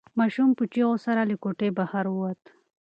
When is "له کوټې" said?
1.29-1.69